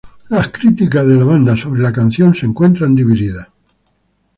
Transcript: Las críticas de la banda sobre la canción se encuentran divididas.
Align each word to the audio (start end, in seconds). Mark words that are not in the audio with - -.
Las 0.29 0.47
críticas 0.47 1.05
de 1.05 1.15
la 1.15 1.25
banda 1.25 1.55
sobre 1.55 1.79
la 1.83 1.91
canción 1.93 2.33
se 2.33 2.47
encuentran 2.47 2.95
divididas. 2.95 3.49